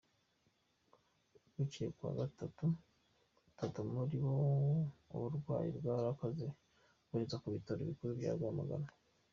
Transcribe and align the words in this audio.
Bukeye 1.53 1.89
kuwa 1.95 2.11
gatatu 2.21 2.65
batatu 3.45 3.79
muri 3.93 4.17
bo 4.23 4.35
uburwayi 5.15 5.69
bwarakaze 5.77 6.47
boherezwa 7.07 7.35
ku 7.41 7.47
bitaro 7.55 7.81
bikuru 7.89 8.13
bya 8.19 8.31
Rwamagana. 8.37 8.89